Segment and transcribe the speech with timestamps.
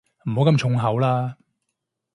[0.27, 1.37] 唔好咁重口啦